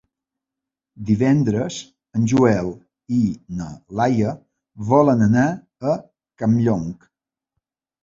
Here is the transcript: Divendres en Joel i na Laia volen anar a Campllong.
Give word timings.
Divendres 1.09 1.77
en 2.21 2.25
Joel 2.33 2.73
i 3.19 3.21
na 3.61 3.69
Laia 4.01 4.35
volen 4.91 5.25
anar 5.31 5.49
a 5.55 5.97
Campllong. 6.45 6.95